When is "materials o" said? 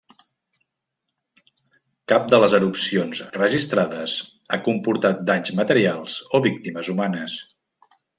5.61-6.43